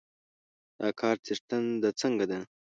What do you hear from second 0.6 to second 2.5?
د کار څښتن د څنګه ده؟